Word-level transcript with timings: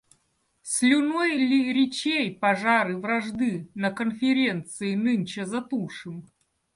Слюной 0.63 1.35
ли 1.37 1.71
речей 1.73 2.33
пожары 2.35 2.97
вражды 2.97 3.69
на 3.75 3.91
конференции 3.91 4.95
нынче 4.95 5.45
затушим?! 5.45 6.25